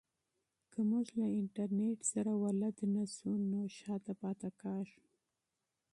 که 0.73 0.79
موږ 0.91 1.05
له 1.19 1.27
انټرنیټ 1.39 1.99
سره 2.13 2.31
بلد 2.43 2.77
نه 2.93 3.03
سو 3.15 3.29
نو 3.51 3.61
وروسته 3.69 4.11
پاتې 4.21 4.49
کیږو. 4.61 4.99